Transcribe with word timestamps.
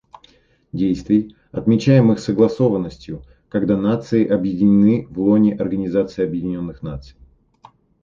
Действий, 0.73 1.35
отмечаемых 1.51 2.17
согласованностью,— 2.17 3.21
когда 3.49 3.77
нации 3.79 4.25
объединены 4.27 5.05
в 5.11 5.19
лоне 5.19 5.53
Организации 5.53 6.23
Объединенных 6.23 6.81
Наций. 6.81 7.15